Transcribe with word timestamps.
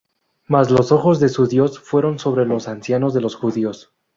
Mas 0.47 0.71
los 0.71 0.91
ojos 0.91 1.19
de 1.19 1.29
su 1.29 1.45
Dios 1.45 1.79
fueron 1.79 2.17
sobre 2.17 2.43
los 2.47 2.67
ancianos 2.67 3.13
de 3.13 3.21
los 3.21 3.35
Judíos 3.35 3.91